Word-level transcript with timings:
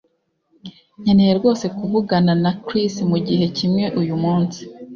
Nkeneye 1.01 1.31
rwose 1.39 1.65
kuvugana 1.77 2.33
na 2.43 2.51
Chris 2.65 2.93
mugihe 3.11 3.45
kimwe 3.57 3.83
uyu 4.01 4.15
munsi 4.23 4.61